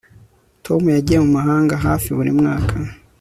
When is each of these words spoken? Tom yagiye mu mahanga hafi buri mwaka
Tom 0.65 0.81
yagiye 0.95 1.19
mu 1.25 1.29
mahanga 1.37 1.73
hafi 1.85 2.07
buri 2.17 2.31
mwaka 2.39 2.75